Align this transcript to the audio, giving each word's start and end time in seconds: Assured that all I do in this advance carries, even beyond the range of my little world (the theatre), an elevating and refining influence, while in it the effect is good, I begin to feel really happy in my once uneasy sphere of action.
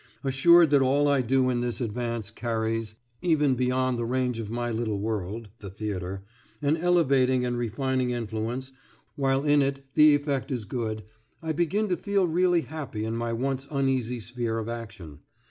Assured 0.23 0.71
that 0.71 0.81
all 0.81 1.07
I 1.07 1.21
do 1.21 1.51
in 1.51 1.61
this 1.61 1.79
advance 1.79 2.31
carries, 2.31 2.95
even 3.21 3.53
beyond 3.53 3.99
the 3.99 4.03
range 4.05 4.39
of 4.39 4.49
my 4.49 4.71
little 4.71 4.97
world 4.97 5.49
(the 5.59 5.69
theatre), 5.69 6.23
an 6.59 6.75
elevating 6.75 7.45
and 7.45 7.55
refining 7.55 8.09
influence, 8.09 8.71
while 9.15 9.43
in 9.43 9.61
it 9.61 9.85
the 9.93 10.15
effect 10.15 10.49
is 10.49 10.65
good, 10.65 11.03
I 11.43 11.51
begin 11.51 11.87
to 11.89 11.97
feel 11.97 12.27
really 12.27 12.61
happy 12.61 13.03
in 13.05 13.15
my 13.15 13.31
once 13.31 13.67
uneasy 13.69 14.19
sphere 14.19 14.57
of 14.57 14.67
action. 14.67 15.19